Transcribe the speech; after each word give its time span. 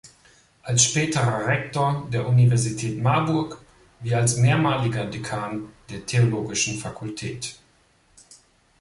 Als 0.63 0.83
späterer 0.85 1.45
Rektor 1.45 2.07
der 2.11 2.27
Universität 2.27 2.99
Marburg 3.03 3.61
wie 3.99 4.15
als 4.15 4.37
mehrmaliger 4.37 5.05
Dekan 5.05 5.69
der 5.91 6.03
Theologischen 6.07 6.79
Fakultät. 6.79 7.59